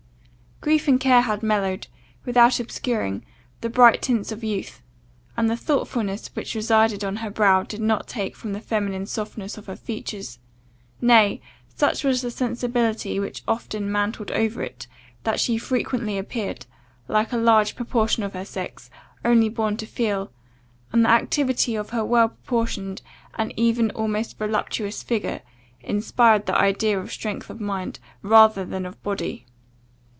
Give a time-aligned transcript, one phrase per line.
[0.63, 1.87] Grief and care had mellowed,
[2.23, 3.25] without obscuring,
[3.61, 4.83] the bright tints of youth,
[5.35, 9.57] and the thoughtfulness which resided on her brow did not take from the feminine softness
[9.57, 10.37] of her features;
[11.01, 11.41] nay,
[11.75, 14.85] such was the sensibility which often mantled over it,
[15.23, 16.67] that she frequently appeared,
[17.07, 18.91] like a large proportion of her sex,
[19.25, 20.31] only born to feel;
[20.93, 23.01] and the activity of her well proportioned,
[23.33, 25.41] and even almost voluptuous figure,
[25.79, 29.47] inspired the idea of strength of mind, rather than of body.